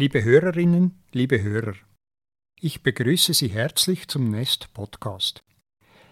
[0.00, 1.74] Liebe Hörerinnen, liebe Hörer,
[2.58, 5.44] ich begrüße Sie herzlich zum Nest Podcast.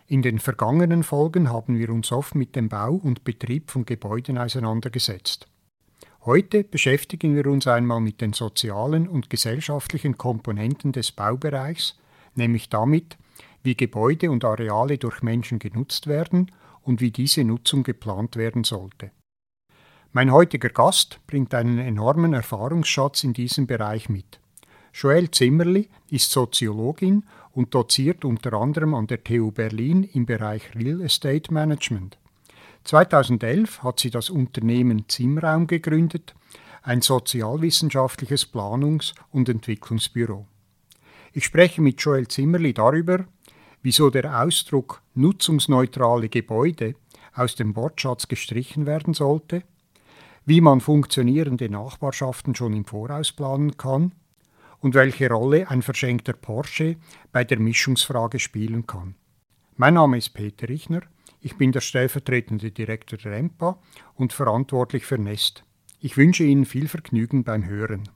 [0.07, 4.37] In den vergangenen Folgen haben wir uns oft mit dem Bau und Betrieb von Gebäuden
[4.37, 5.49] auseinandergesetzt.
[6.27, 11.98] Heute beschäftigen wir uns einmal mit den sozialen und gesellschaftlichen Komponenten des Baubereichs,
[12.34, 13.16] nämlich damit,
[13.62, 16.52] wie Gebäude und Areale durch Menschen genutzt werden
[16.82, 19.12] und wie diese Nutzung geplant werden sollte.
[20.12, 24.40] Mein heutiger Gast bringt einen enormen Erfahrungsschatz in diesem Bereich mit.
[24.95, 31.03] Joelle Zimmerli ist Soziologin und doziert unter anderem an der TU Berlin im Bereich Real
[31.03, 32.17] Estate Management.
[32.84, 36.34] 2011 hat sie das Unternehmen Zimraum gegründet,
[36.83, 40.47] ein sozialwissenschaftliches Planungs- und Entwicklungsbüro.
[41.34, 43.27] Ich spreche mit Joel Zimmerli darüber,
[43.83, 46.95] wieso der Ausdruck nutzungsneutrale Gebäude
[47.34, 49.65] aus dem Wortschatz gestrichen werden sollte
[50.48, 54.12] wie man funktionierende Nachbarschaften schon im Voraus planen kann
[54.80, 56.97] und welche Rolle ein verschenkter Porsche
[57.33, 59.14] bei der Mischungsfrage spielen kann.
[59.77, 61.03] Mein Name ist Peter Richner,
[61.42, 63.78] ich bin der stellvertretende Direktor der EMPA
[64.14, 65.64] und verantwortlich für Nest.
[66.00, 68.08] Ich wünsche Ihnen viel Vergnügen beim Hören.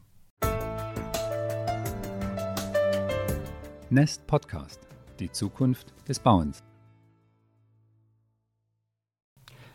[3.91, 4.81] Nest Podcast,
[5.21, 6.65] die Zukunft des Bauens.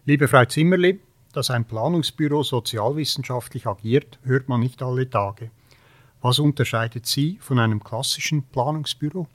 [0.06, 1.02] Liebe Frau Zimmerli,
[1.38, 5.52] dass ein Planungsbüro sozialwissenschaftlich agiert, hört man nicht alle Tage.
[6.20, 9.28] Was unterscheidet Sie von einem klassischen Planungsbüro?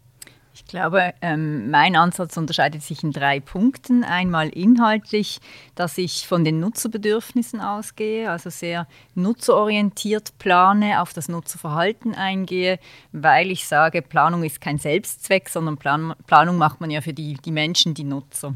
[0.53, 4.03] Ich glaube, ähm, mein Ansatz unterscheidet sich in drei Punkten.
[4.03, 5.39] Einmal inhaltlich,
[5.77, 12.81] dass ich von den Nutzerbedürfnissen ausgehe, also sehr nutzerorientiert plane, auf das Nutzerverhalten eingehe,
[13.13, 17.35] weil ich sage, Planung ist kein Selbstzweck, sondern Plan Planung macht man ja für die,
[17.35, 18.55] die Menschen, die Nutzer.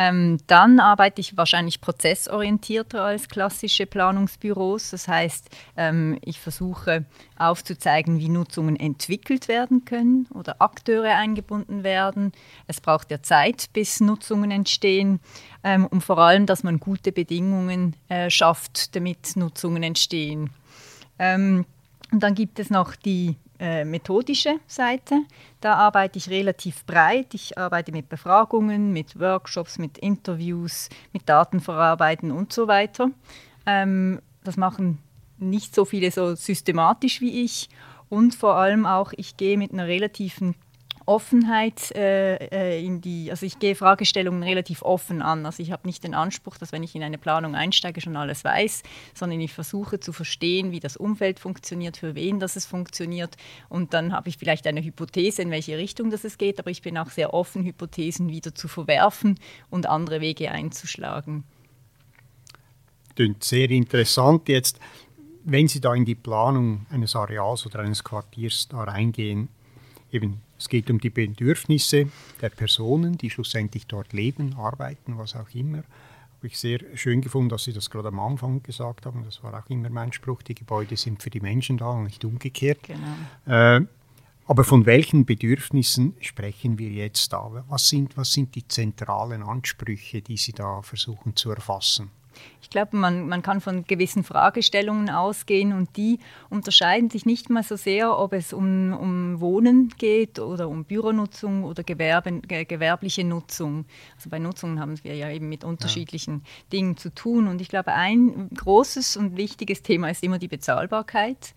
[0.00, 4.92] Ähm, dann arbeite ich wahrscheinlich prozessorientierter als klassische Planungsbüros.
[4.92, 7.04] Das heißt, ähm, ich versuche
[7.36, 12.32] aufzuzeigen, wie Nutzungen entwickelt werden können oder Akteure eingebunden werden.
[12.66, 15.20] Es braucht ja Zeit, bis Nutzungen entstehen
[15.64, 20.48] ähm, und vor allem, dass man gute Bedingungen äh, schafft, damit Nutzungen entstehen.
[21.18, 21.66] Ähm,
[22.10, 25.22] und dann gibt es noch die äh, methodische Seite.
[25.60, 27.34] Da arbeite ich relativ breit.
[27.34, 33.10] Ich arbeite mit Befragungen, mit Workshops, mit Interviews, mit Datenverarbeiten und so weiter.
[33.66, 34.98] Ähm, das machen
[35.36, 37.68] nicht so viele so systematisch wie ich.
[38.08, 40.54] Und vor allem auch, ich gehe mit einer relativen
[41.10, 45.44] Offenheit äh, äh, in die, also ich gehe Fragestellungen relativ offen an.
[45.44, 48.44] Also ich habe nicht den Anspruch, dass wenn ich in eine Planung einsteige, schon alles
[48.44, 53.36] weiß, sondern ich versuche zu verstehen, wie das Umfeld funktioniert, für wen das es funktioniert.
[53.68, 56.80] Und dann habe ich vielleicht eine Hypothese, in welche Richtung das es geht, aber ich
[56.80, 61.42] bin auch sehr offen, Hypothesen wieder zu verwerfen und andere Wege einzuschlagen.
[63.16, 64.78] Klingt sehr interessant jetzt.
[65.42, 69.48] Wenn Sie da in die Planung eines Areals oder eines Quartiers da reingehen,
[70.12, 72.10] eben es geht um die Bedürfnisse
[72.42, 75.78] der Personen, die schlussendlich dort leben, arbeiten, was auch immer.
[75.78, 79.24] Habe ich sehr schön gefunden, dass Sie das gerade am Anfang gesagt haben.
[79.24, 82.26] Das war auch immer mein Spruch: Die Gebäude sind für die Menschen da und nicht
[82.26, 82.80] umgekehrt.
[82.82, 83.76] Genau.
[83.76, 83.86] Äh,
[84.46, 87.64] aber von welchen Bedürfnissen sprechen wir jetzt da?
[87.68, 92.10] Was sind, was sind die zentralen Ansprüche, die Sie da versuchen zu erfassen?
[92.62, 96.18] Ich glaube, man, man kann von gewissen Fragestellungen ausgehen und die
[96.50, 101.64] unterscheiden sich nicht mal so sehr, ob es um, um Wohnen geht oder um Büronutzung
[101.64, 103.86] oder Gewerbe, gewerbliche Nutzung.
[104.16, 106.50] Also bei Nutzungen haben wir ja eben mit unterschiedlichen ja.
[106.72, 107.48] Dingen zu tun.
[107.48, 111.54] Und ich glaube, ein großes und wichtiges Thema ist immer die Bezahlbarkeit.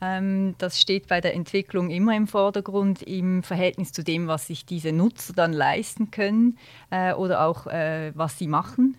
[0.00, 4.66] Ähm, das steht bei der Entwicklung immer im Vordergrund im Verhältnis zu dem, was sich
[4.66, 6.58] diese Nutzer dann leisten können
[6.90, 8.96] äh, oder auch äh, was sie machen.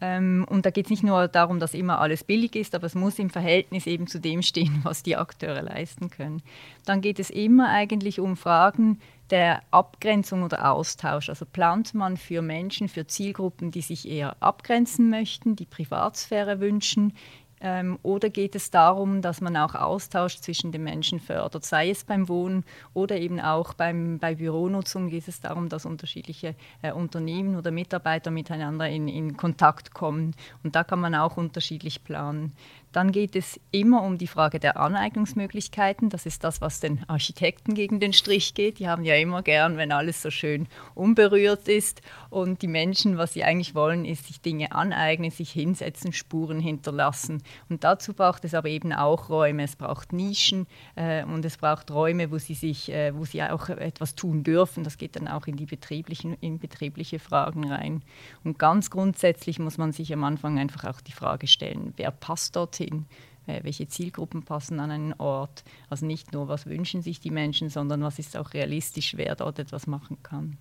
[0.00, 2.94] Ähm, und da geht es nicht nur darum, dass immer alles billig ist, aber es
[2.94, 6.42] muss im Verhältnis eben zu dem stehen, was die Akteure leisten können.
[6.84, 8.98] Dann geht es immer eigentlich um Fragen
[9.30, 11.28] der Abgrenzung oder Austausch.
[11.28, 17.14] Also plant man für Menschen, für Zielgruppen, die sich eher abgrenzen möchten, die Privatsphäre wünschen,
[17.64, 22.04] ähm, oder geht es darum, dass man auch Austausch zwischen den Menschen fördert, sei es
[22.04, 22.62] beim Wohnen
[22.92, 28.30] oder eben auch beim, bei Büronutzung geht es darum, dass unterschiedliche äh, Unternehmen oder Mitarbeiter
[28.30, 30.34] miteinander in, in Kontakt kommen.
[30.62, 32.52] Und da kann man auch unterschiedlich planen.
[32.94, 36.10] Dann geht es immer um die Frage der Aneignungsmöglichkeiten.
[36.10, 38.78] Das ist das, was den Architekten gegen den Strich geht.
[38.78, 42.02] Die haben ja immer gern, wenn alles so schön unberührt ist.
[42.30, 47.42] Und die Menschen, was sie eigentlich wollen, ist sich Dinge aneignen, sich hinsetzen, Spuren hinterlassen.
[47.68, 49.64] Und dazu braucht es aber eben auch Räume.
[49.64, 53.70] Es braucht Nischen äh, und es braucht Räume, wo sie sich, äh, wo sie auch
[53.70, 54.84] etwas tun dürfen.
[54.84, 58.02] Das geht dann auch in die betrieblichen, in betriebliche Fragen rein.
[58.44, 62.54] Und ganz grundsätzlich muss man sich am Anfang einfach auch die Frage stellen, wer passt
[62.54, 62.83] dorthin?
[62.84, 63.06] Hin.
[63.46, 65.64] äh, welche Zielgruppen passen an einen Ort.
[65.90, 69.58] Also nicht nur, was wünschen sich die Menschen, sondern was ist auch realistisch, wer dort
[69.58, 70.56] etwas machen kann.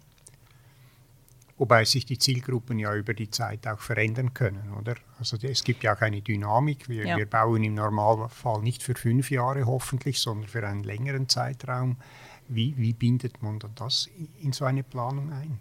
[1.57, 4.95] Wobei sich die Zielgruppen ja über die Zeit auch verändern können, oder?
[5.19, 6.89] Also es gibt ja auch eine Dynamik.
[6.89, 7.17] Wir, ja.
[7.17, 11.97] wir bauen im Normalfall nicht für fünf Jahre hoffentlich, sondern für einen längeren Zeitraum.
[12.47, 14.09] Wie, wie bindet man das
[14.41, 15.59] in so eine Planung ein?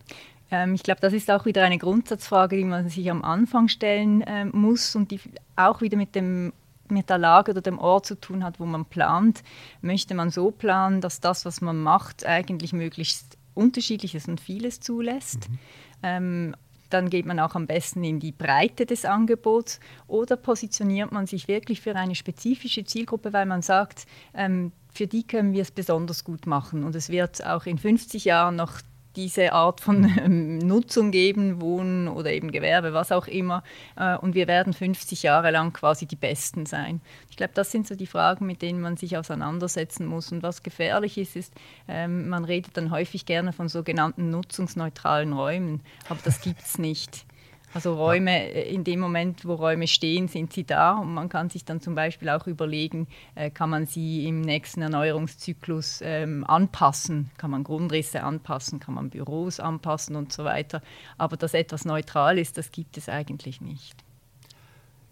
[0.52, 4.20] Ähm, ich glaube, das ist auch wieder eine Grundsatzfrage, die man sich am Anfang stellen
[4.20, 5.19] äh, muss und die
[5.56, 6.52] auch wieder mit dem
[6.88, 9.43] mit der Lage oder dem Ort zu tun hat, wo man plant.
[9.81, 15.49] Möchte man so planen, dass das, was man macht, eigentlich möglichst unterschiedliches und vieles zulässt?
[15.49, 15.58] Mhm.
[16.02, 16.56] Ähm,
[16.90, 21.48] dann geht man auch am besten in die Breite des Angebots oder positioniert man sich
[21.48, 26.25] wirklich für eine spezifische Zielgruppe, weil man sagt, ähm, für die können wir es besonders
[26.25, 28.82] gut machen und es wird auch in 50 Jahren noch
[29.17, 33.62] diese Art von ähm, Nutzung geben, Wohnen oder eben Gewerbe, was auch immer.
[33.97, 37.00] Äh, und wir werden 50 Jahre lang quasi die Besten sein.
[37.31, 40.32] Ich glaube, das sind so die Fragen, mit denen man sich auseinandersetzen muss.
[40.32, 41.55] Und was gefährlich ist, ist,
[41.88, 47.26] ähm, man redet dann häufig gerne von sogenannten nutzungsneutralen Räumen, aber das gibt es nicht.
[47.74, 51.48] Also Räume, äh, in dem Moment, wo Räume stehen, sind sie da und man kann
[51.48, 57.30] sich dann zum Beispiel auch überlegen, äh, kann man sie im nächsten Erneuerungszyklus ähm, anpassen,
[57.38, 60.82] kann man Grundrisse anpassen, kann man Büros anpassen und so weiter.
[61.16, 64.04] Aber dass etwas neutral ist, das gibt es eigentlich nicht.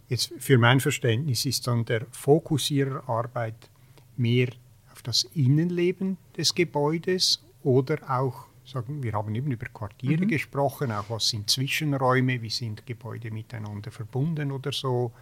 [0.09, 3.71] Jetzt für mein Verständnis ist dann der Fokus Ihrer Arbeit
[4.17, 4.49] mehr
[4.93, 10.29] auf das Innenleben des Gebäudes oder auch sagen, wir haben eben über Quartiere mhm.
[10.29, 15.13] gesprochen, auch was sind Zwischenräume, wie sind Gebäude miteinander verbunden oder so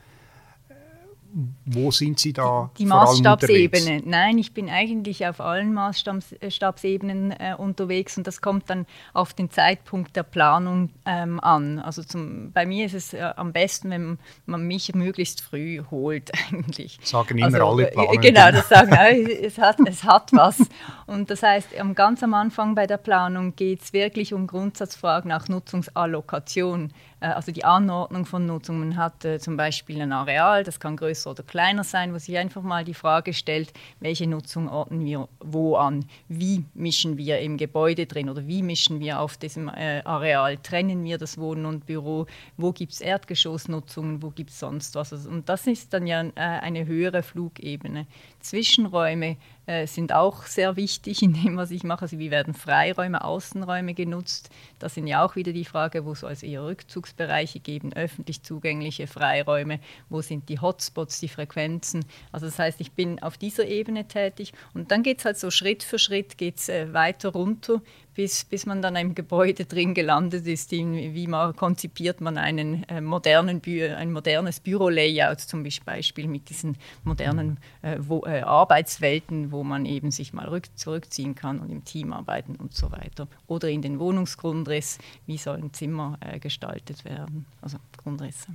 [1.67, 2.71] wo sind Sie da?
[2.79, 4.03] Die, die Maßstabsebene.
[4.05, 9.51] Nein, ich bin eigentlich auf allen Maßstabsebenen äh, unterwegs und das kommt dann auf den
[9.51, 11.79] Zeitpunkt der Planung ähm, an.
[11.79, 16.33] Also zum, bei mir ist es äh, am besten, wenn man mich möglichst früh holt
[16.51, 16.99] eigentlich.
[17.03, 18.21] Sagen immer also, alle äh, Planer.
[18.21, 20.63] Genau, das sagen es hat, es hat was.
[21.07, 25.49] Und das heißt, ganz am Anfang bei der Planung geht es wirklich um Grundsatzfragen nach
[25.49, 26.93] Nutzungsallokation.
[27.20, 28.81] Äh, also die Anordnung von Nutzung.
[28.81, 32.37] Man hat äh, zum Beispiel ein Areal, das kann größer oder kleiner sein, wo sich
[32.37, 36.05] einfach mal die Frage stellt, welche Nutzung ordnen wir wo an?
[36.29, 40.59] Wie mischen wir im Gebäude drin oder wie mischen wir auf diesem äh, Areal?
[40.59, 42.26] Trennen wir das Wohnen und Büro?
[42.56, 44.23] Wo gibt es Erdgeschossnutzungen?
[44.23, 45.12] Wo gibt es sonst was?
[45.12, 48.06] Also, und das ist dann ja äh, eine höhere Flugebene.
[48.41, 49.37] Zwischenräume
[49.69, 52.03] äh, sind auch sehr wichtig in dem, was ich mache.
[52.03, 54.49] Also wie werden Freiräume, Außenräume genutzt?
[54.79, 59.06] Das sind ja auch wieder die Frage, wo soll es eher Rückzugsbereiche geben, öffentlich zugängliche
[59.06, 59.79] Freiräume,
[60.09, 62.06] wo sind die Hotspots, die Frequenzen.
[62.32, 65.50] Also das heißt, ich bin auf dieser Ebene tätig und dann geht es halt so
[65.50, 67.82] Schritt für Schritt geht's, äh, weiter runter
[68.19, 72.82] bis, bis man dann im Gebäude drin gelandet ist, in, wie man, konzipiert man einen,
[72.88, 79.53] äh, modernen Bü ein modernes Bürolayout zum Beispiel mit diesen modernen äh, wo, äh, Arbeitswelten,
[79.53, 83.29] wo man eben sich mal rück, zurückziehen kann und im Team arbeiten und so weiter.
[83.47, 88.49] Oder in den Wohnungsgrundriss, wie sollen Zimmer äh, gestaltet werden, also Grundrisse.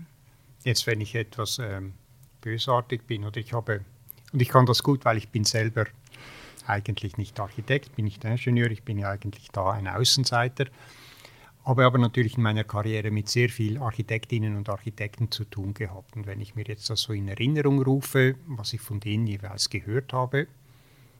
[0.66, 1.94] Jetzt, wenn ich etwas ähm,
[2.42, 3.80] bösartig bin oder ich habe,
[4.34, 5.86] und ich kann das gut, weil ich bin selber
[6.68, 10.66] eigentlich nicht Architekt, bin nicht Ingenieur, ich bin ja eigentlich da ein Außenseiter.
[11.66, 16.16] Habe aber natürlich in meiner Karriere mit sehr vielen Architektinnen und Architekten zu tun gehabt.
[16.16, 19.70] Und wenn ich mir jetzt das so in Erinnerung rufe, was ich von denen jeweils
[19.70, 20.48] gehört habe,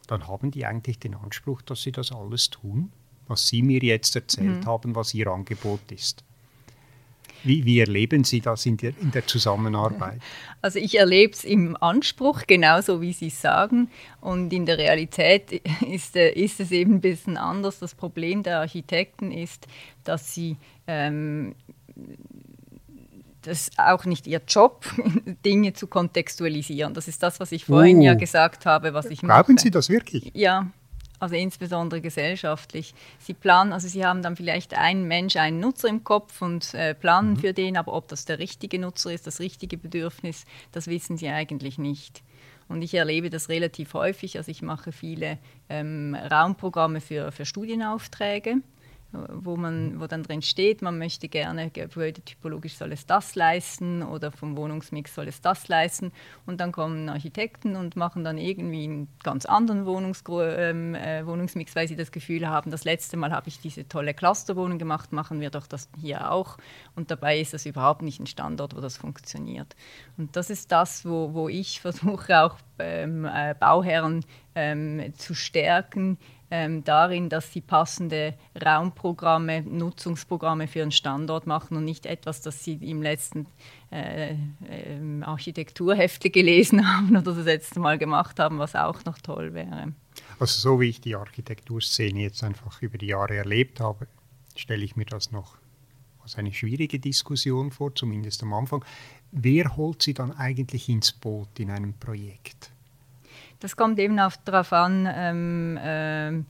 [0.08, 2.92] dann haben die eigentlich den Anspruch, dass sie das alles tun,
[3.28, 4.66] was Sie mir jetzt erzählt mhm.
[4.66, 6.24] haben, was Ihr Angebot ist.
[7.44, 10.22] Wie, wie, erleben Sie das in der, in der Zusammenarbeit?
[10.62, 13.90] Also ich erlebe es im Anspruch, genauso wie Sie sagen.
[14.22, 15.52] Und in der Realität
[15.88, 17.80] ist, äh, ist es eben ein bisschen anders.
[17.80, 19.68] Das Problem der Architekten ist,
[20.04, 20.58] dass sie
[20.88, 21.56] ähm,
[23.44, 24.86] das ist auch nicht ihr Job,
[25.46, 26.94] Dinge zu kontextualisieren.
[26.94, 29.44] Das ist das, was ich vorhin uh, ja gesagt habe, was ich Glauben mache.
[29.44, 30.32] Glauben Sie das wirklich?
[30.34, 30.72] Ja,
[31.24, 32.94] also insbesondere gesellschaftlich.
[33.18, 36.94] Sie planen, also Sie haben dann vielleicht einen Mensch, einen Nutzer im Kopf und äh,
[36.94, 37.38] planen mhm.
[37.38, 41.30] für den, aber ob das der richtige Nutzer ist, das richtige Bedürfnis, das wissen Sie
[41.30, 42.22] eigentlich nicht.
[42.68, 44.38] Und ich erlebe das relativ häufig.
[44.38, 45.38] Also ich mache viele
[45.70, 48.58] ähm, Raumprogramme für, für Studienaufträge
[49.14, 54.32] wo, man, wo dann drin steht, man möchte gerne, gebäudetypologisch soll es das leisten oder
[54.32, 56.12] vom Wohnungsmix soll es das leisten.
[56.46, 61.76] Und dann kommen Architekten und machen dann irgendwie einen ganz anderen Wohnungs ähm, äh, Wohnungsmix,
[61.76, 65.40] weil sie das Gefühl haben, das letzte Mal habe ich diese tolle Clusterwohnung gemacht, machen
[65.40, 66.58] wir doch das hier auch.
[66.96, 69.76] Und dabei ist das überhaupt nicht ein Standort, wo das funktioniert.
[70.18, 76.18] Und das ist das, wo, wo ich versuche auch ähm, äh, Bauherren ähm, zu stärken,
[76.56, 82.64] ähm, darin, dass sie passende Raumprogramme, Nutzungsprogramme für einen Standort machen und nicht etwas, das
[82.64, 83.48] sie im letzten
[83.92, 84.38] äh, äh,
[85.22, 89.94] Architekturhefte gelesen haben oder das letzte Mal gemacht haben, was auch noch toll wäre.
[90.38, 94.06] Also so wie ich die Architekturszene jetzt einfach über die Jahre erlebt habe,
[94.56, 95.58] stelle ich mir das noch
[96.22, 98.86] als eine schwierige Diskussion vor, zumindest am Anfang.
[99.32, 102.73] Wer holt sie dann eigentlich ins Boot in einem Projekt?
[103.64, 106.46] Das kommt eben auch darauf an, ähm, ähm,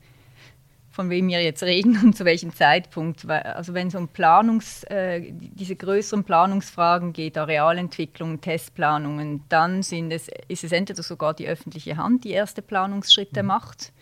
[0.90, 3.24] von wem wir jetzt reden und zu welchem Zeitpunkt.
[3.30, 10.28] Also wenn es um Planungs, äh, diese größeren Planungsfragen geht, Arealentwicklung, Testplanungen, dann sind es,
[10.48, 13.46] ist es entweder sogar die öffentliche Hand, die erste Planungsschritte mhm.
[13.46, 13.92] macht,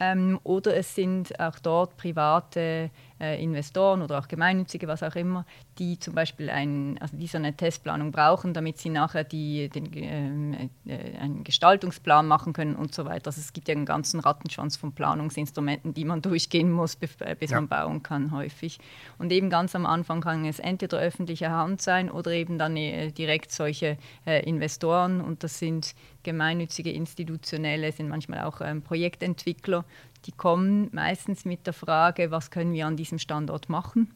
[0.00, 5.44] ähm, oder es sind auch dort private äh, Investoren oder auch Gemeinnützige, was auch immer,
[5.78, 9.90] die zum Beispiel ein, also die so eine Testplanung brauchen, damit sie nachher die, den,
[9.94, 13.28] ähm, äh, einen Gestaltungsplan machen können und so weiter.
[13.28, 17.56] Also es gibt ja einen ganzen Rattenschwanz von Planungsinstrumenten, die man durchgehen muss, bis ja.
[17.56, 18.78] man bauen kann häufig.
[19.18, 23.10] Und eben ganz am Anfang kann es entweder öffentliche Hand sein oder eben dann äh,
[23.10, 23.96] direkt solche
[24.26, 29.84] äh, Investoren und das sind gemeinnützige Institutionelle, sind manchmal auch ähm, Projektentwickler,
[30.26, 34.14] die kommen meistens mit der Frage, was können wir an diesem Standort machen?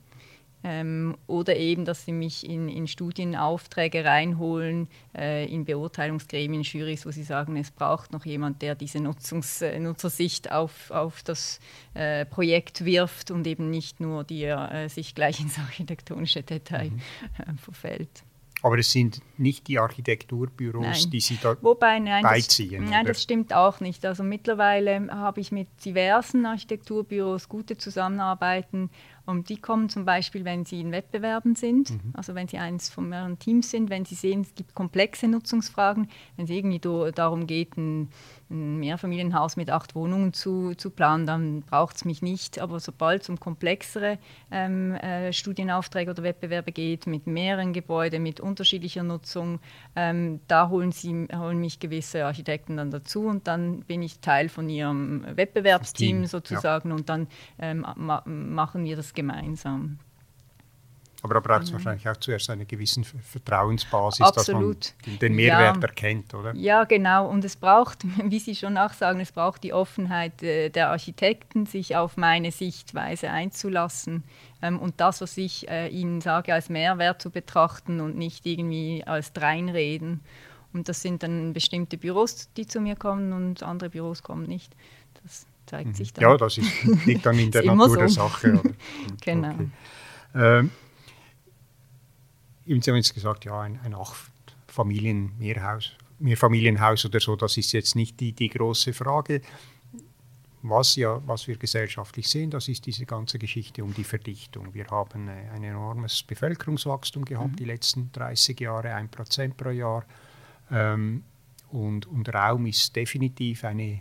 [0.64, 7.10] Ähm, oder eben, dass sie mich in, in Studienaufträge reinholen, äh, in Beurteilungsgremien, Jurys, wo
[7.10, 11.58] sie sagen, es braucht noch jemand, der diese Nutzungs, äh, Nutzersicht auf, auf das
[11.94, 17.58] äh, Projekt wirft und eben nicht nur, die äh, sich gleich ins architektonische Detail mhm.
[17.58, 18.22] Verfällt.
[18.62, 21.10] Aber es sind nicht die Architekturbüros, nein.
[21.10, 22.82] die Sie da Wobei, nein, beiziehen.
[22.82, 24.06] Das, nein, das stimmt auch nicht.
[24.06, 28.90] Also mittlerweile habe ich mit diversen Architekturbüros gute Zusammenarbeiten
[29.26, 32.12] und die kommen zum Beispiel, wenn sie in Wettbewerben sind, mhm.
[32.14, 36.08] also wenn sie eines von mehreren Teams sind, wenn sie sehen, es gibt komplexe Nutzungsfragen,
[36.36, 38.08] wenn es irgendwie darum geht, ein
[38.52, 42.60] ein Mehrfamilienhaus mit acht Wohnungen zu, zu planen, dann braucht es mich nicht.
[42.60, 44.18] Aber sobald es um komplexere
[44.50, 49.58] ähm, äh, Studienaufträge oder Wettbewerbe geht, mit mehreren Gebäuden, mit unterschiedlicher Nutzung,
[49.96, 54.48] ähm, da holen, sie, holen mich gewisse Architekten dann dazu und dann bin ich Teil
[54.48, 56.94] von ihrem Wettbewerbsteam sozusagen ja.
[56.94, 57.26] und dann
[57.58, 59.98] ähm, ma machen wir das gemeinsam.
[61.22, 61.74] Aber da braucht es mhm.
[61.74, 64.92] wahrscheinlich auch zuerst eine gewisse Vertrauensbasis, Absolut.
[64.98, 65.82] dass man den Mehrwert ja.
[65.82, 66.52] erkennt, oder?
[66.56, 67.28] Ja, genau.
[67.28, 71.66] Und es braucht, wie Sie schon auch sagen, es braucht die Offenheit äh, der Architekten,
[71.66, 74.24] sich auf meine Sichtweise einzulassen
[74.62, 79.04] ähm, und das, was ich äh, ihnen sage, als Mehrwert zu betrachten und nicht irgendwie
[79.06, 80.20] als Dreinreden.
[80.72, 84.74] Und das sind dann bestimmte Büros, die zu mir kommen und andere Büros kommen nicht.
[85.22, 85.94] Das zeigt mhm.
[85.94, 86.22] sich dann.
[86.22, 87.96] Ja, das ist, liegt dann in der Natur so.
[87.96, 88.62] der Sache.
[89.20, 89.50] genau.
[89.50, 89.70] Okay.
[90.34, 90.70] Ähm,
[92.64, 98.18] Sie haben jetzt gesagt, ja, ein, ein Acht-Familien-Mehrhaus Mehrfamilienhaus oder so, das ist jetzt nicht
[98.20, 99.42] die, die große Frage.
[100.64, 104.72] Was, ja, was wir gesellschaftlich sehen, das ist diese ganze Geschichte um die Verdichtung.
[104.72, 107.56] Wir haben äh, ein enormes Bevölkerungswachstum gehabt mhm.
[107.56, 110.04] die letzten 30 Jahre, ein Prozent pro Jahr.
[110.70, 111.24] Ähm,
[111.72, 114.00] und, und Raum ist definitiv eine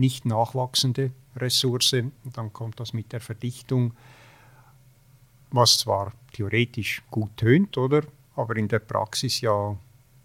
[0.00, 1.92] nicht nachwachsende Ressource.
[1.92, 3.92] Und dann kommt das mit der Verdichtung
[5.50, 8.02] was zwar theoretisch gut tönt, oder,
[8.36, 9.76] aber in der Praxis ja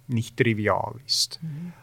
[0.08, 1.39] nicht trivial ist.
[1.41, 1.74] Mhm.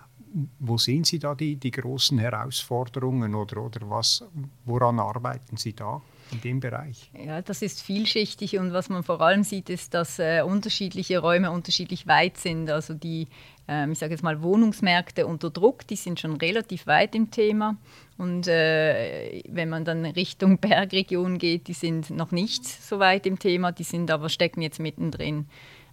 [0.60, 4.24] Wo sehen Sie da die, die großen Herausforderungen oder, oder was,
[4.64, 6.00] woran arbeiten Sie da?
[6.32, 7.10] In dem Bereich?
[7.24, 11.50] Ja, das ist vielschichtig und was man vor allem sieht, ist, dass äh, unterschiedliche Räume
[11.50, 12.70] unterschiedlich weit sind.
[12.70, 13.28] Also die,
[13.68, 17.76] äh, ich sage jetzt mal, Wohnungsmärkte unter Druck, die sind schon relativ weit im Thema.
[18.18, 23.38] Und äh, wenn man dann Richtung Bergregion geht, die sind noch nicht so weit im
[23.38, 25.46] Thema, die sind aber stecken jetzt mittendrin.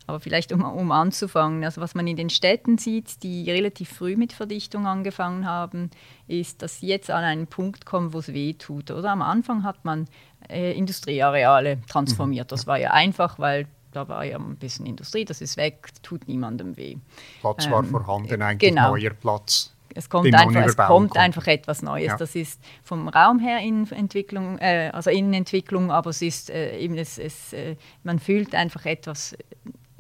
[0.09, 4.15] Aber vielleicht um, um anzufangen, also was man in den Städten sieht, die relativ früh
[4.15, 5.91] mit Verdichtung angefangen haben,
[6.27, 8.89] ist, dass sie jetzt an einen Punkt kommen, wo es weh tut.
[8.89, 10.07] Oder am Anfang hat man
[10.49, 12.51] äh, Industrieareale transformiert.
[12.51, 16.27] Das war ja einfach, weil da war ja ein bisschen Industrie, das ist weg, tut
[16.27, 16.97] niemandem weh.
[17.41, 18.95] Platz ähm, war vorhanden, eigentlich genau.
[18.95, 19.75] neuer Platz.
[19.93, 22.07] Es kommt, einfach, es kommt einfach etwas Neues.
[22.07, 22.17] Ja.
[22.17, 27.19] Das ist vom Raum her Innenentwicklung, äh, also Innenentwicklung, aber es ist äh, eben, es,
[27.19, 29.35] es äh, man fühlt einfach etwas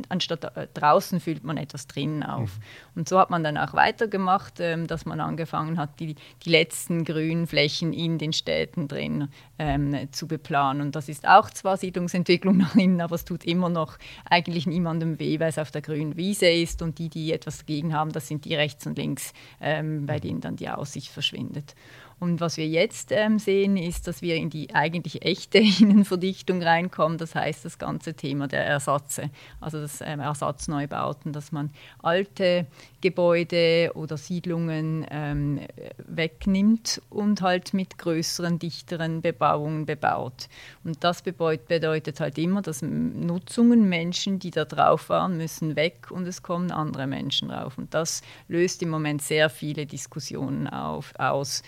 [0.09, 2.57] anstatt äh, draußen fühlt man etwas drinnen auf.
[2.57, 2.99] Mhm.
[2.99, 7.03] Und so hat man dann auch weitergemacht, ähm, dass man angefangen hat, die, die letzten
[7.03, 10.81] grünen Flächen in den Städten drin ähm, zu beplanen.
[10.81, 13.97] Und das ist auch zwar Siedlungsentwicklung nach innen, aber es tut immer noch
[14.29, 17.93] eigentlich niemandem weh, weil es auf der grünen Wiese ist und die, die etwas dagegen
[17.93, 20.21] haben, das sind die rechts und links, ähm, bei mhm.
[20.21, 21.75] denen dann die Aussicht verschwindet.
[22.19, 27.17] Und was wir jetzt ähm, sehen, ist, dass wir in die eigentlich echte Innenverdichtung reinkommen.
[27.17, 29.29] Das heißt, das ganze Thema der Ersatze,
[29.61, 31.69] also das ähm, Ersatzneubauten, dass man
[32.03, 32.67] alte
[33.01, 35.61] Gebäude oder Siedlungen ähm,
[35.97, 40.49] wegnimmt und halt mit größeren, dichteren Bebauungen bebaut.
[40.83, 46.27] Und das bedeutet halt immer, dass Nutzungen, Menschen, die da drauf waren, müssen weg und
[46.27, 47.77] es kommen andere Menschen drauf.
[47.77, 51.63] Und das löst im Moment sehr viele Diskussionen auf, aus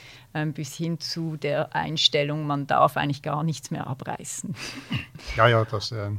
[0.53, 4.55] bis hin zu der Einstellung, man darf eigentlich gar nichts mehr abreißen.
[5.37, 6.09] Ja, ja, das äh,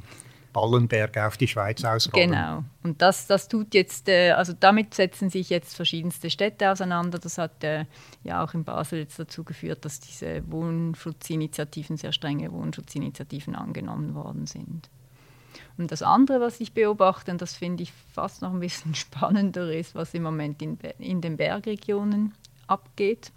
[0.52, 2.30] Ballenberg auf die Schweiz ausrollen.
[2.30, 2.64] Genau.
[2.82, 7.18] Und das, das tut jetzt, äh, also damit setzen sich jetzt verschiedenste Städte auseinander.
[7.18, 7.86] Das hat äh,
[8.22, 14.46] ja auch in Basel jetzt dazu geführt, dass diese Wohnschutzinitiativen, sehr strenge Wohnschutzinitiativen angenommen worden
[14.46, 14.88] sind.
[15.78, 19.72] Und das andere, was ich beobachte, und das finde ich fast noch ein bisschen spannender
[19.72, 22.34] ist, was im Moment in, in den Bergregionen
[22.66, 23.32] abgeht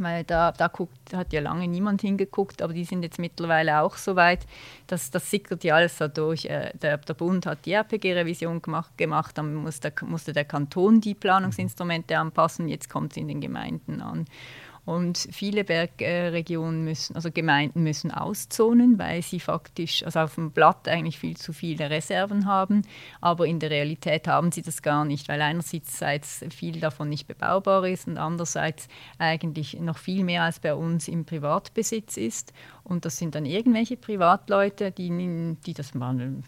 [0.00, 3.96] weil da, da guckt, hat ja lange niemand hingeguckt, aber die sind jetzt mittlerweile auch
[3.96, 4.46] so weit,
[4.86, 6.44] dass das sickert ja alles da durch.
[6.46, 11.00] Äh, der, der, Bund hat die RPG-Revision gemacht, gemacht, dann muss der, musste der Kanton
[11.00, 14.26] die Planungsinstrumente anpassen, jetzt kommt es in den Gemeinden an.
[14.88, 20.88] Und viele Bergregionen müssen, also Gemeinden müssen auszonen, weil sie faktisch, also auf dem Blatt
[20.88, 22.80] eigentlich viel zu viele Reserven haben,
[23.20, 27.86] aber in der Realität haben sie das gar nicht, weil einerseits viel davon nicht bebaubar
[27.86, 32.54] ist und andererseits eigentlich noch viel mehr als bei uns im Privatbesitz ist.
[32.82, 36.42] Und das sind dann irgendwelche Privatleute, die, die das mal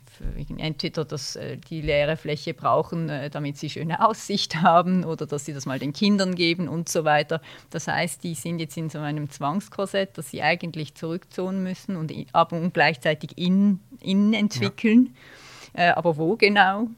[0.56, 5.44] entweder das, äh, die leere Fläche brauchen, äh, damit sie schöne Aussicht haben oder dass
[5.44, 7.42] sie das mal den Kindern geben und so weiter.
[7.68, 12.12] Das heißt, die sind jetzt in so einem Zwangskorsett, dass sie eigentlich zurückzonen müssen und
[12.32, 15.14] aber gleichzeitig innen, innen entwickeln.
[15.74, 15.90] Ja.
[15.90, 16.88] Äh, aber wo genau?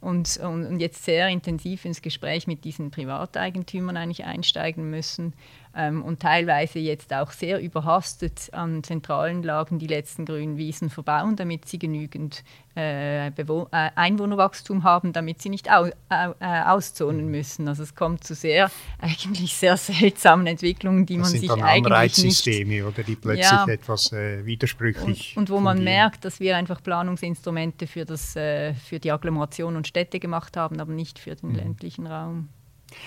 [0.00, 5.32] Und, und, und, jetzt sehr intensiv ins Gespräch mit diesen Privateigentümern eigentlich einsteigen müssen,
[5.74, 11.36] ähm, und teilweise jetzt auch sehr überhastet an zentralen Lagen die letzten grünen Wiesen verbauen,
[11.36, 12.44] damit sie genügend
[12.76, 17.68] äh, äh, Einwohnerwachstum haben, damit sie nicht au au äh, auszonen müssen.
[17.68, 21.62] Also es kommt zu sehr, eigentlich sehr seltsamen Entwicklungen, die das man sind sich dann
[21.62, 26.24] eigentlich Anreizsysteme, nicht, oder die plötzlich ja, etwas äh, widersprüchlich und, und wo man merkt,
[26.24, 30.92] dass wir einfach Planungsinstrumente für, das, äh, für die Agglomeration und Städte gemacht haben, aber
[30.92, 31.56] nicht für den mhm.
[31.56, 32.48] ländlichen Raum.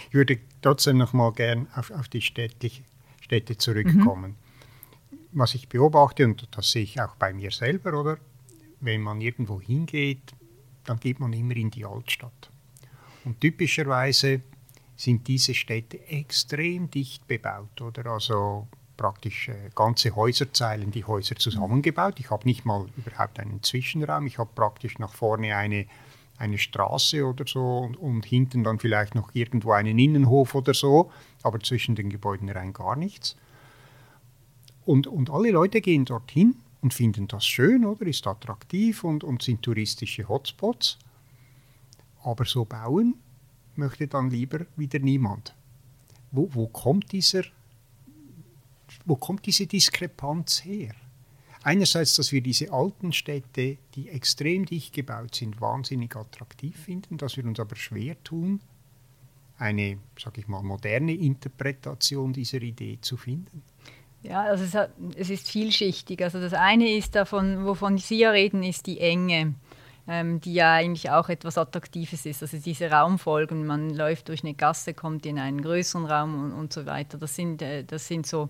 [0.10, 2.84] Ich würde trotzdem noch mal gern auf, auf die Städtlich,
[3.22, 4.32] Städte zurückkommen.
[4.32, 5.18] Mhm.
[5.32, 8.18] Was ich beobachte, und das sehe ich auch bei mir selber, oder?
[8.80, 10.34] Wenn man irgendwo hingeht,
[10.86, 12.52] dann geht man immer in die Altstadt.
[13.26, 14.42] Und typischerweise
[14.96, 18.06] sind diese Städte extrem dicht bebaut, oder?
[18.06, 22.20] Also praktisch äh, ganze Häuserzeilen, die Häuser zusammengebaut.
[22.20, 24.26] Ich habe nicht mal überhaupt einen Zwischenraum.
[24.28, 25.86] Ich habe praktisch nach vorne eine
[26.38, 31.12] eine Straße oder so und, und, hinten dann vielleicht noch irgendwo einen Innenhof oder so,
[31.44, 33.36] aber zwischen den Gebäuden rein gar nichts.
[34.86, 38.06] Und, und alle Leute gehen dorthin und finden das schön, oder?
[38.06, 41.00] Ist attraktiv und, und sind touristische Hotspots.
[42.24, 43.16] Aber so bauen
[43.76, 45.56] möchte dann lieber wieder niemand.
[46.32, 47.44] Wo, wo, kommt, dieser,
[49.06, 50.94] wo kommt diese Diskrepanz her?
[51.66, 57.38] Einerseits, dass wir diese alten Städte, die extrem dicht gebaut sind, wahnsinnig attraktiv finden, dass
[57.38, 58.62] wir uns aber schwer tun,
[59.58, 63.64] eine, sag ich mal, moderne Interpretation dieser Idee zu finden.
[64.22, 66.24] Ja, also es, hat, es ist vielschichtig.
[66.24, 69.56] Also das eine ist davon, wovon Sie ja reden, ist die Enge,
[70.08, 72.42] ähm, die ja eigentlich auch etwas Attraktives ist.
[72.42, 76.74] Also diese Raumfolgen, man läuft durch eine Gasse, kommt in einen größeren Raum und, und
[76.74, 77.18] so weiter.
[77.18, 78.50] Das sind, äh, das sind so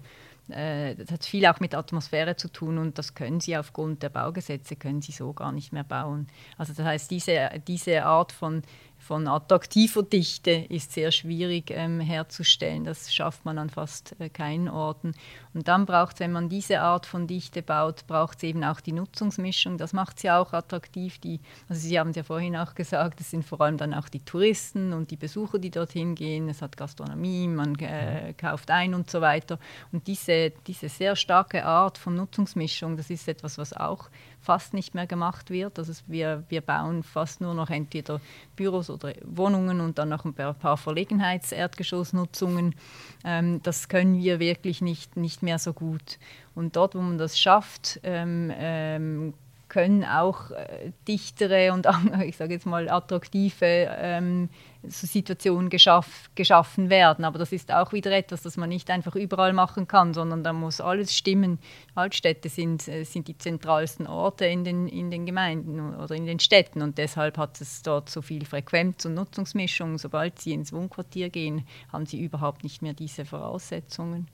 [0.50, 4.10] äh, das hat viel auch mit Atmosphäre zu tun und das können sie aufgrund der
[4.10, 6.28] Baugesetze können sie so gar nicht mehr bauen.
[6.58, 8.62] Also das heißt, diese, diese Art von
[9.06, 12.86] von attraktiver Dichte ist sehr schwierig ähm, herzustellen.
[12.86, 15.12] Das schafft man an fast äh, keinen Orten.
[15.54, 18.82] Und dann braucht es, wenn man diese Art von Dichte baut, braucht es eben auch
[18.82, 19.78] die Nutzungsmischung.
[19.78, 21.20] Das macht sie auch attraktiv.
[21.20, 21.40] Die,
[21.70, 24.26] also Sie haben es ja vorhin auch gesagt, es sind vor allem dann auch die
[24.26, 26.50] Touristen und die Besucher, die dorthin gehen.
[26.50, 29.60] Es hat Gastronomie, man äh, kauft ein und so weiter.
[29.92, 34.10] Und diese, diese sehr starke Art von Nutzungsmischung, das ist etwas, was auch
[34.46, 35.80] fast nicht mehr gemacht wird.
[35.80, 38.22] Also wir, wir bauen fast nur noch entweder
[38.56, 42.76] Büros oder Wohnungen und dann noch ein paar Verlegenheitserdgeschossnutzungen.
[43.24, 46.20] Ähm, das können wir wirklich nicht, nicht mehr so gut.
[46.54, 49.34] Und dort, wo man das schafft, ähm, ähm,
[49.68, 51.88] können auch äh, dichtere und
[52.24, 54.50] ich sage jetzt mal attraktive ähm,
[54.90, 57.26] so Situationen geschaff, geschaffen werden.
[57.26, 60.54] Aber das ist auch wieder etwas, das man nicht einfach überall machen kann, sondern da
[60.54, 61.60] muss alles stimmen.
[61.96, 66.40] Altstädte sind, äh, sind die zentralsten Orte in den, in den Gemeinden oder in den
[66.40, 69.98] Städten und deshalb hat es dort so viel Frequenz und Nutzungsmischung.
[69.98, 74.28] Sobald sie ins Wohnquartier gehen, haben sie überhaupt nicht mehr diese Voraussetzungen.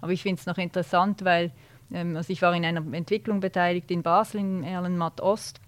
[0.00, 1.52] Aber ich finde es noch interessant, weil
[1.92, 5.60] ähm, also ich war in einer Entwicklung beteiligt in Basel, in Erlenmatt Ost.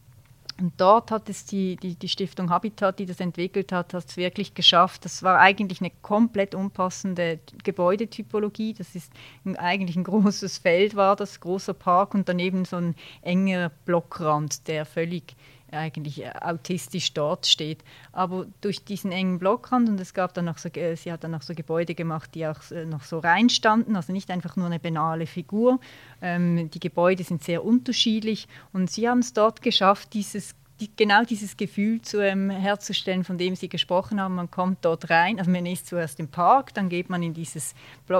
[0.59, 4.17] Und dort hat es die, die, die, Stiftung Habitat, die das entwickelt hat, hat es
[4.17, 5.05] wirklich geschafft.
[5.05, 8.73] Das war eigentlich eine komplett unpassende Gebäudetypologie.
[8.73, 9.13] Das ist
[9.45, 14.67] ein, eigentlich ein großes Feld, war das, großer Park und daneben so ein enger Blockrand,
[14.67, 15.37] der völlig
[15.71, 17.83] eigentlich äh, autistisch dort steht.
[18.13, 21.43] Aber durch diesen engen Blockrand und es gab dann noch so, sie hat dann noch
[21.43, 25.27] so Gebäude gemacht, die auch äh, noch so reinstanden, also nicht einfach nur eine banale
[25.27, 25.81] Figur.
[26.23, 31.25] Ähm, die Gebäude sind sehr unterschiedlich und sie haben es dort geschafft, dieses die, genau
[31.25, 34.35] dieses Gefühl zu, ähm, herzustellen, von dem Sie gesprochen haben.
[34.35, 37.75] Man kommt dort rein, also man ist zuerst im Park, dann geht man in, dieses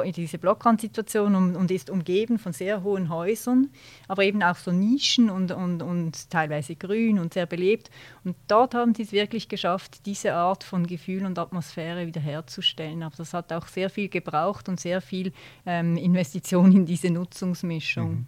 [0.05, 3.71] in diese Blockrand-Situation und, und, ist umgeben von sehr hohen Häusern,
[4.09, 7.91] aber eben auch so Nischen und, und, und teilweise grün und sehr belebt.
[8.25, 13.03] Und dort haben Sie es wirklich geschafft, diese Art von Gefühl und Atmosphäre wiederherzustellen.
[13.03, 15.33] Aber das hat auch sehr viel gebraucht und sehr viel
[15.67, 18.11] ähm, Investition in diese Nutzungsmischung.
[18.11, 18.27] Mhm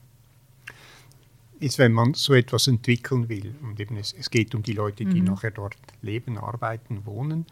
[1.61, 5.05] ist, wenn man so etwas entwickeln will, und eben es, es geht um die Leute,
[5.05, 5.27] die mhm.
[5.27, 7.47] nachher dort leben, arbeiten, wohnen,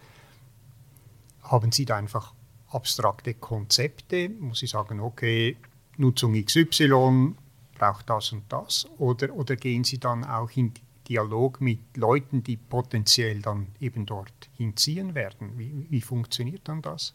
[1.42, 2.34] haben Sie da einfach
[2.68, 4.28] abstrakte Konzepte?
[4.28, 5.56] Muss ich sagen, okay,
[5.96, 7.34] Nutzung XY
[7.78, 8.88] braucht das und das?
[8.98, 10.72] Oder, oder gehen Sie dann auch in
[11.08, 15.56] Dialog mit Leuten, die potenziell dann eben dort hinziehen werden?
[15.56, 17.14] Wie, wie funktioniert dann das?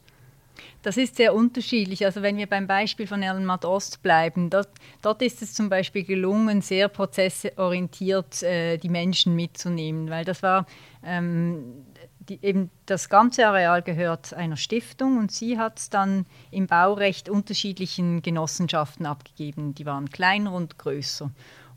[0.82, 2.04] Das ist sehr unterschiedlich.
[2.04, 4.68] Also wenn wir beim Beispiel von Erlenmatt Ost bleiben, dort,
[5.00, 10.66] dort, ist es zum Beispiel gelungen, sehr prozessorientiert äh, die Menschen mitzunehmen, weil das war
[11.04, 11.84] ähm,
[12.28, 17.28] die, eben das ganze Areal gehört einer Stiftung und sie hat es dann im Baurecht
[17.28, 19.74] unterschiedlichen Genossenschaften abgegeben.
[19.74, 21.30] Die waren kleiner und größer.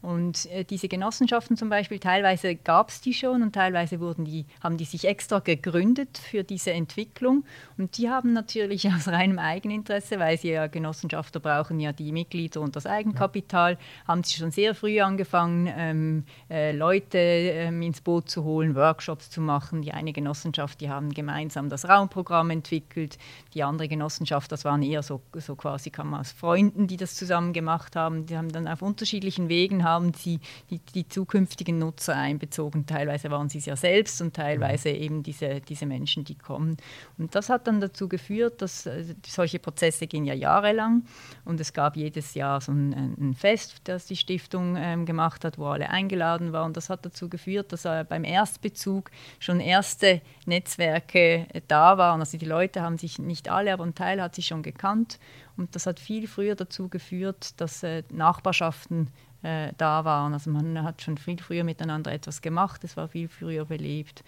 [0.06, 4.46] Und äh, diese Genossenschaften zum Beispiel, teilweise gab es die schon und teilweise wurden die,
[4.62, 7.44] haben die sich extra gegründet für diese Entwicklung.
[7.80, 12.62] Und die haben natürlich aus reinem Eigeninteresse, weil sie ja Genossenschafter brauchen ja die Mitglieder
[12.62, 13.78] und das Eigenkapital, ja.
[14.08, 19.32] haben sie schon sehr früh angefangen, ähm, äh, Leute ähm, ins Boot zu holen, Workshops
[19.32, 19.82] zu machen.
[19.82, 23.18] Die eine Genossenschaft, die haben gemeinsam das Raumprogramm entwickelt.
[23.56, 27.16] Die andere Genossenschaft, das waren eher so, so quasi kann man aus Freunden, die das
[27.16, 28.28] zusammen gemacht haben.
[28.28, 32.86] Die haben dann auf unterschiedlichen Wegen haben haben sie die, die, zukünftigen Nutzer einbezogen.
[32.86, 34.96] Teilweise waren sie es ja selbst und teilweise mhm.
[34.96, 36.78] eben diese, diese Menschen, die kommen.
[37.18, 41.04] Und das hat dann dazu geführt, dass äh, solche Prozesse gehen ja jahrelang
[41.46, 45.58] und es gab jedes Jahr so ein, ein Fest, das die Stiftung ähm, gemacht hat,
[45.58, 46.68] wo alle eingeladen waren.
[46.68, 52.20] Und das hat dazu geführt, dass äh, beim Erstbezug schon erste Netzwerke äh, da waren.
[52.20, 55.20] Also die Leute haben sich nicht alle, aber ein Teil hat sich schon gekannt.
[55.58, 59.10] Und das hat viel früher dazu geführt, dass äh, Nachbarschaften
[59.46, 60.34] äh, da waren.
[60.34, 64.24] Also man hat schon viel früher miteinander etwas gemacht, es war viel früher belebt.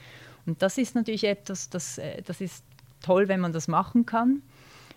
[0.45, 2.63] Und das ist natürlich etwas, das, äh, das ist
[3.01, 4.43] toll, wenn man das machen kann.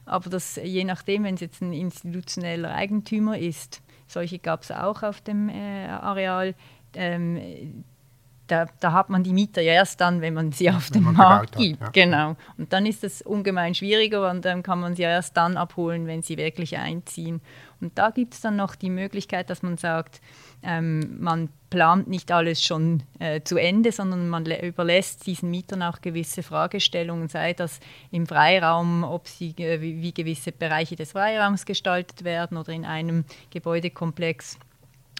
[0.04, 5.02] Aber das, je nachdem, wenn es jetzt ein institutioneller Eigentümer ist, solche gab es auch
[5.02, 6.54] auf dem äh, Areal,
[6.94, 7.84] ähm,
[8.50, 11.56] da, da, hat man die Mieter ja erst dann, wenn man sie auf den Markt
[11.56, 11.80] gibt.
[11.80, 12.04] Hat, ja.
[12.04, 12.36] Genau.
[12.58, 16.06] Und dann ist es ungemein schwieriger und dann kann man sie ja erst dann abholen,
[16.06, 17.40] wenn sie wirklich einziehen.
[17.80, 20.20] Und da gibt es dann noch die Möglichkeit, dass man sagt,
[20.62, 26.00] ähm, man plant nicht alles schon äh, zu Ende, sondern man überlässt diesen Mietern auch
[26.00, 31.64] gewisse Fragestellungen, sei das im Freiraum, ob sie, äh, wie, wie gewisse Bereiche des Freiraums
[31.64, 34.58] gestaltet werden oder in einem Gebäudekomplex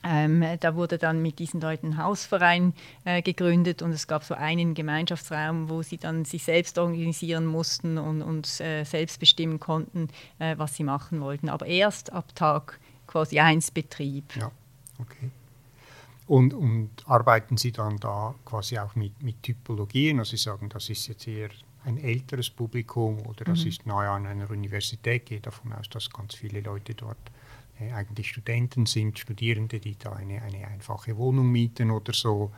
[0.03, 2.73] ähm, da wurde dann mit diesen Leuten ein Hausverein
[3.05, 7.99] äh, gegründet und es gab so einen Gemeinschaftsraum, wo sie dann sich selbst organisieren mussten
[7.99, 10.09] und, und äh, selbst bestimmen konnten,
[10.39, 11.49] äh, was sie machen wollten.
[11.49, 14.37] Aber erst ab Tag quasi 1 Betrieb.
[14.37, 14.51] Ja,
[14.99, 15.31] okay.
[16.27, 20.21] Und, und arbeiten Sie dann da quasi auch mit, mit Typologien?
[20.21, 21.51] Also Sie sagen, das ist jetzt eher
[21.85, 23.69] ein älteres Publikum oder das mhm.
[23.69, 25.23] ist nahe an einer Universität.
[25.23, 27.19] Ich gehe davon aus, dass ganz viele Leute dort
[27.95, 32.53] eigentlich Studenten sind, Studierende, die da eine, eine einfache Wohnung mieten oder so.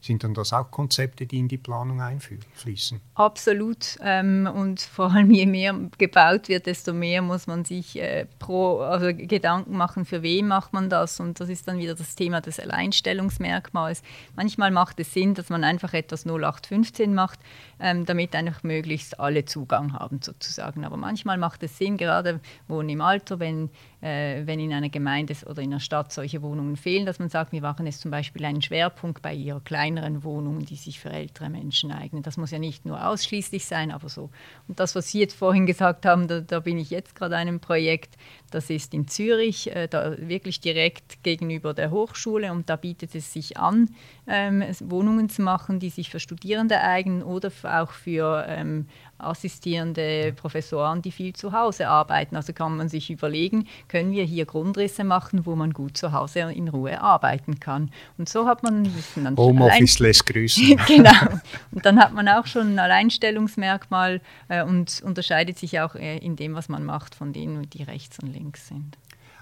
[0.00, 3.00] Sind dann das auch Konzepte, die in die Planung einfließen?
[3.14, 3.98] Absolut.
[4.02, 8.80] Ähm, und vor allem je mehr gebaut wird, desto mehr muss man sich äh, pro,
[8.80, 11.20] also Gedanken machen, für wen macht man das.
[11.20, 14.02] Und das ist dann wieder das Thema des Alleinstellungsmerkmals.
[14.36, 17.40] Manchmal macht es Sinn, dass man einfach etwas 0815 macht,
[17.80, 20.84] ähm, damit einfach möglichst alle Zugang haben sozusagen.
[20.84, 25.34] Aber manchmal macht es Sinn, gerade wohnen im Alter, wenn äh, wenn in einer Gemeinde
[25.46, 28.44] oder in einer Stadt solche Wohnungen fehlen, dass man sagt, wir machen es zum Beispiel
[28.44, 32.22] einen Schwerpunkt bei eher kleineren Wohnungen, die sich für ältere Menschen eignen.
[32.22, 34.30] Das muss ja nicht nur ausschließlich sein, aber so.
[34.66, 37.60] Und das, was Sie jetzt vorhin gesagt haben, da, da bin ich jetzt gerade einem
[37.60, 38.16] Projekt,
[38.50, 43.32] das ist in Zürich, äh, da wirklich direkt gegenüber der Hochschule und da bietet es
[43.32, 43.90] sich an,
[44.26, 48.86] ähm, Wohnungen zu machen, die sich für Studierende eignen oder auch für ähm,
[49.18, 52.36] assistierende Professoren, die viel zu Hause arbeiten.
[52.36, 56.40] Also kann man sich überlegen, können wir hier Grundrisse machen, wo man gut zu Hause
[56.40, 57.90] in Ruhe arbeiten kann.
[58.16, 60.80] Und so hat man dann Homeoffice lässt grüßen.
[60.86, 61.40] genau.
[61.72, 66.36] Und dann hat man auch schon ein Alleinstellungsmerkmal äh, und unterscheidet sich auch äh, in
[66.36, 68.96] dem, was man macht, von denen, die rechts und links sind.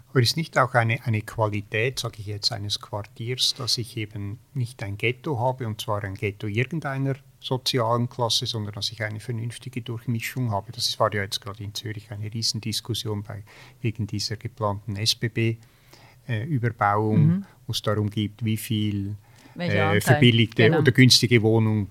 [0.09, 4.39] Aber ist nicht auch eine, eine Qualität, sage ich jetzt, eines Quartiers, dass ich eben
[4.55, 9.19] nicht ein Ghetto habe, und zwar ein Ghetto irgendeiner sozialen Klasse, sondern dass ich eine
[9.21, 10.73] vernünftige Durchmischung habe.
[10.73, 13.45] Das war ja jetzt gerade in Zürich eine Riesendiskussion bei,
[13.83, 17.45] wegen dieser geplanten SBB-Überbauung, äh, mhm.
[17.67, 19.17] wo es darum geht, wie viel
[19.59, 20.79] äh, verbilligte genau.
[20.79, 21.89] oder günstige Wohnungen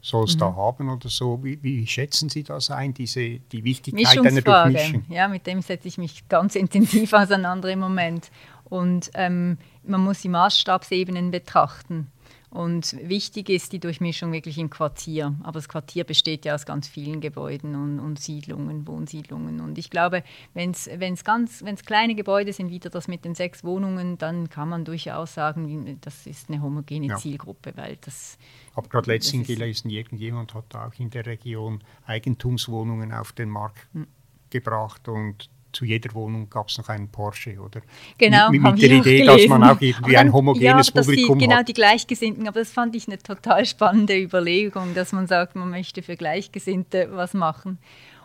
[0.00, 0.40] soll es mhm.
[0.40, 1.42] da haben oder so?
[1.42, 5.04] Wie, wie, schätzen Sie das ein, diese, die Wichtigkeit einer Durchmischung?
[5.08, 8.30] Ja, mit dem setze ich mich ganz intensiv auseinander im Moment.
[8.64, 12.10] Und ähm, man muss die Maßstabsebenen betrachten.
[12.50, 15.36] Und wichtig ist die Durchmischung wirklich im Quartier.
[15.44, 19.60] Aber das Quartier besteht ja aus ganz vielen Gebäuden und, und Siedlungen, Wohnsiedlungen.
[19.60, 23.62] Und ich glaube, wenn es ganz, wenn's kleine Gebäude sind, wieder das mit den sechs
[23.62, 27.16] Wohnungen, dann kann man durchaus sagen, das ist eine homogene ja.
[27.16, 28.36] Zielgruppe, weil das.
[28.74, 34.08] Aber gerade letztens gelesen, irgendjemand hat auch in der Region Eigentumswohnungen auf den Markt hm.
[34.50, 37.80] gebracht und zu jeder Wohnung gab es noch einen Porsche, oder?
[38.18, 41.46] Genau, mit, mit der Idee, dass man auch irgendwie dann, ein homogenes ja, Publikum die,
[41.46, 41.68] genau, hat.
[41.68, 46.02] die Gleichgesinnten, aber das fand ich eine total spannende Überlegung, dass man sagt, man möchte
[46.02, 47.78] für Gleichgesinnte was machen.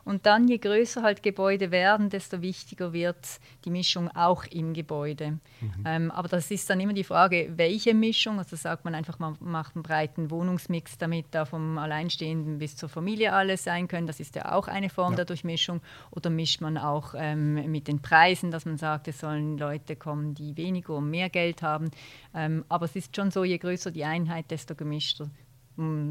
[0.05, 3.17] Und dann, je größer halt Gebäude werden, desto wichtiger wird
[3.65, 5.39] die Mischung auch im Gebäude.
[5.59, 5.83] Mhm.
[5.83, 8.37] Ähm, aber das ist dann immer die Frage, welche Mischung.
[8.37, 12.87] Also sagt man einfach, man macht einen breiten Wohnungsmix, damit da vom Alleinstehenden bis zur
[12.87, 14.05] Familie alles sein können.
[14.05, 15.17] Das ist ja auch eine Form ja.
[15.17, 15.81] der Durchmischung.
[16.11, 20.35] Oder mischt man auch ähm, mit den Preisen, dass man sagt, es sollen Leute kommen,
[20.35, 21.89] die weniger und mehr Geld haben.
[22.35, 25.31] Ähm, aber es ist schon so, je größer die Einheit, desto gemischter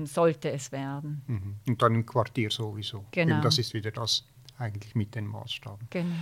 [0.05, 1.23] sollte es werden.
[1.27, 1.57] Mhm.
[1.67, 3.07] Und dann im Quartier sowieso.
[3.11, 3.35] Genau.
[3.35, 4.27] Eben das ist wieder das
[4.59, 5.89] eigentlich mit den Maßstaben.
[5.91, 6.15] Genau.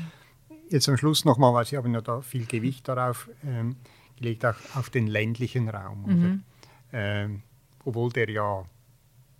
[0.69, 3.77] Jetzt am Schluss nochmal, weil Sie haben ja da viel Gewicht darauf ähm,
[4.17, 6.05] gelegt, auch auf den ländlichen Raum.
[6.07, 6.43] Mhm.
[6.93, 7.43] Ähm,
[7.85, 8.65] obwohl der ja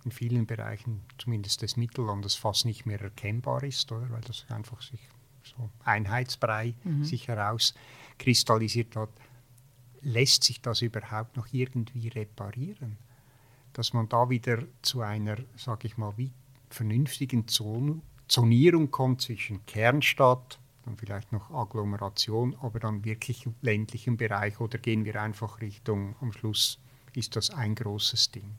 [0.05, 4.09] in vielen Bereichen, zumindest des Mittellandes, fast nicht mehr erkennbar ist, oder?
[4.09, 4.99] weil das einfach sich
[5.43, 7.03] so Einheitsbrei mhm.
[7.03, 9.09] sich herauskristallisiert hat.
[10.01, 12.97] Lässt sich das überhaupt noch irgendwie reparieren?
[13.73, 16.13] Dass man da wieder zu einer, sage ich mal,
[16.69, 24.59] vernünftigen Zon Zonierung kommt zwischen Kernstadt, dann vielleicht noch Agglomeration, aber dann wirklich ländlichen Bereich
[24.59, 26.79] oder gehen wir einfach Richtung, am Schluss
[27.13, 28.57] ist das ein großes Ding.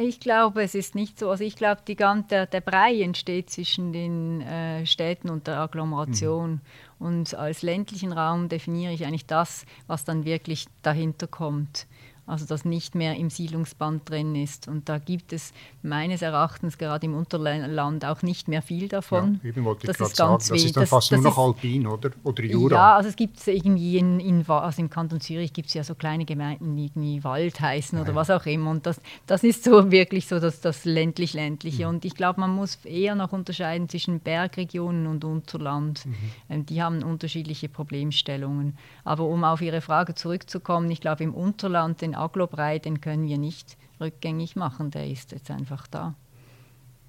[0.00, 1.30] Ich glaube, es ist nicht so.
[1.30, 6.52] Also ich glaube, die ganze, der, Brei entsteht zwischen den äh, Städten und der Agglomeration.
[6.52, 6.60] Mhm.
[6.98, 11.86] Und als ländlichen Raum definiere ich eigentlich das, was dann wirklich dahinter kommt
[12.28, 14.68] also das nicht mehr im Siedlungsband drin ist.
[14.68, 19.40] Und da gibt es meines Erachtens gerade im Unterland auch nicht mehr viel davon.
[19.42, 21.86] Ja, eben wollte das ich gerade sagen, das ist dann das, fast nur noch Alpin,
[21.86, 22.10] oder?
[22.24, 22.74] Oder Jura?
[22.74, 25.94] Ja, also es gibt irgendwie in, in, also im Kanton Zürich gibt es ja so
[25.94, 28.14] kleine Gemeinden, die irgendwie Wald heißen oder ja.
[28.14, 28.70] was auch immer.
[28.70, 31.84] Und das, das ist so wirklich so das, das ländlich-ländliche.
[31.84, 31.94] Mhm.
[31.94, 36.04] Und ich glaube, man muss eher noch unterscheiden zwischen Bergregionen und Unterland.
[36.04, 36.14] Mhm.
[36.50, 38.76] Ähm, die haben unterschiedliche Problemstellungen.
[39.04, 43.38] Aber um auf Ihre Frage zurückzukommen, ich glaube, im Unterland, den Aglobrei, den können wir
[43.38, 44.90] nicht rückgängig machen.
[44.90, 46.14] Der ist jetzt einfach da.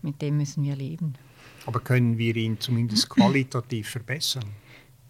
[0.01, 1.13] Mit dem müssen wir leben.
[1.65, 4.45] Aber können wir ihn zumindest qualitativ verbessern?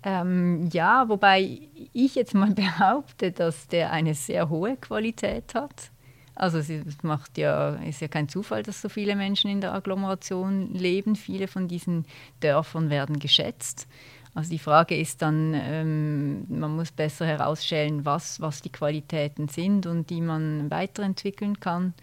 [0.01, 1.59] Ähm, ja, wobei
[1.93, 5.91] ich jetzt mal behaupte, dass der eine sehr hohe Qualität hat.
[6.35, 10.73] Also es macht ja, ist ja kein Zufall, dass so viele Menschen in der Agglomeration
[10.73, 11.17] leben.
[11.17, 12.05] Viele von diesen
[12.39, 13.89] Dörfern werden geschätzt.
[14.35, 19.85] Also die Frage ist dann, ähm, man muss besser herausstellen, was, was die Qualitäten sind
[19.85, 21.93] und die man weiterentwickeln kann.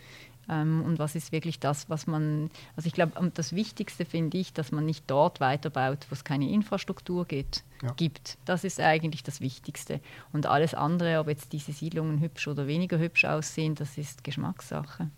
[0.49, 4.53] Ähm, und was ist wirklich das, was man, also ich glaube, das Wichtigste finde ich,
[4.53, 7.93] dass man nicht dort weiterbaut, wo es keine Infrastruktur geht, ja.
[7.93, 8.39] gibt.
[8.45, 10.01] Das ist eigentlich das Wichtigste.
[10.33, 15.11] Und alles andere, ob jetzt diese Siedlungen hübsch oder weniger hübsch aussehen, das ist Geschmackssache.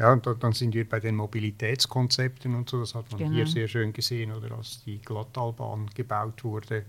[0.00, 3.34] Ja, und dann sind wir bei den Mobilitätskonzepten und so, das hat man genau.
[3.34, 6.86] hier sehr schön gesehen, oder als die Glattalbahn gebaut wurde,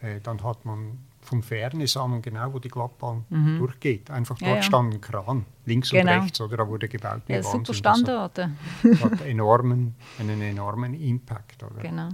[0.00, 3.58] äh, dann hat man von Ferne sah man genau, wo die Glattbahn mhm.
[3.58, 4.10] durchgeht.
[4.10, 4.62] Einfach dort ja, ja.
[4.62, 6.12] stand ein Kran, links genau.
[6.12, 7.22] und rechts, oder da wurde gebaut.
[7.26, 8.50] Ja, super Standorte.
[8.82, 11.62] Das hat, hat enormen, einen enormen Impact.
[11.62, 11.80] Oder?
[11.82, 12.10] Genau.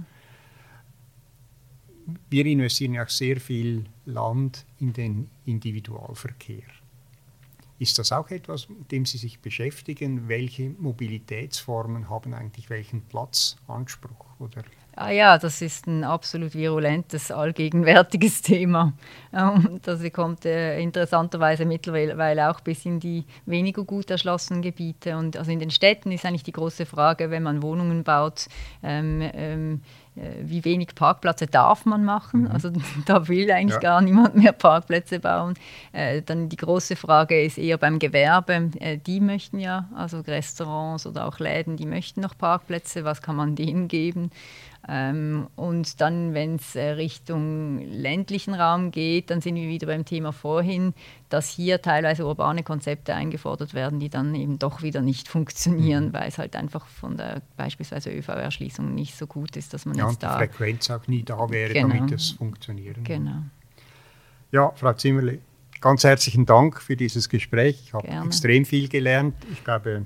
[2.29, 6.63] Wir investieren ja auch sehr viel Land in den Individualverkehr.
[7.81, 10.27] Ist das auch etwas, mit dem Sie sich beschäftigen?
[10.27, 14.27] Welche Mobilitätsformen haben eigentlich welchen Platzanspruch?
[14.37, 14.61] Oder
[14.95, 18.93] Ah ja, das ist ein absolut virulentes, allgegenwärtiges Thema.
[19.31, 25.15] Und das kommt äh, interessanterweise mittlerweile auch bis in die weniger gut erschlossenen Gebiete.
[25.15, 28.47] Und also in den Städten ist eigentlich die große Frage, wenn man Wohnungen baut,
[28.83, 32.41] ähm, ähm, äh, wie wenig Parkplätze darf man machen.
[32.41, 32.51] Mhm.
[32.51, 32.71] Also
[33.05, 33.79] da will eigentlich ja.
[33.79, 35.53] gar niemand mehr Parkplätze bauen.
[35.93, 38.71] Äh, dann die große Frage ist eher beim Gewerbe.
[38.79, 43.05] Äh, die möchten ja, also Restaurants oder auch Läden, die möchten noch Parkplätze.
[43.05, 44.31] Was kann man denen geben?
[44.87, 50.05] Ähm, und dann, wenn es äh, Richtung ländlichen Raum geht, dann sind wir wieder beim
[50.05, 50.93] Thema vorhin,
[51.29, 56.13] dass hier teilweise urbane Konzepte eingefordert werden, die dann eben doch wieder nicht funktionieren, mhm.
[56.13, 60.09] weil es halt einfach von der beispielsweise ÖV-Erschließung nicht so gut ist, dass man ja,
[60.09, 60.39] jetzt da...
[60.39, 61.89] die Frequenz auch nie da wäre, genau.
[61.89, 63.43] damit es funktionieren Genau.
[64.51, 65.39] Ja, Frau Zimmerli,
[65.79, 67.81] ganz herzlichen Dank für dieses Gespräch.
[67.85, 69.35] Ich habe extrem viel gelernt.
[69.51, 70.05] Ich glaube,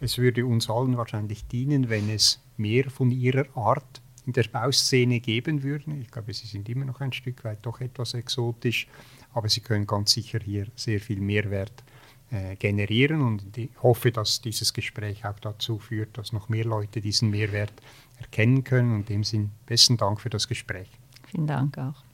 [0.00, 5.20] es würde uns allen wahrscheinlich dienen, wenn es mehr von ihrer Art in der Bauszene
[5.20, 5.92] geben würde.
[6.00, 8.86] Ich glaube, sie sind immer noch ein Stück weit doch etwas exotisch,
[9.32, 11.84] aber sie können ganz sicher hier sehr viel Mehrwert
[12.30, 17.00] äh, generieren und ich hoffe, dass dieses Gespräch auch dazu führt, dass noch mehr Leute
[17.00, 17.72] diesen Mehrwert
[18.18, 18.94] erkennen können.
[18.94, 20.88] Und in dem Sinn besten Dank für das Gespräch.
[21.26, 22.04] Vielen Dank auch.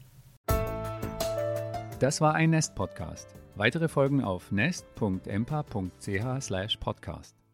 [1.98, 3.34] Das war ein Nest-Podcast.
[3.56, 7.45] Weitere Folgen auf nest.empa.ch/podcast.